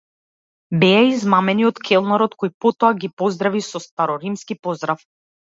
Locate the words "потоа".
2.67-2.91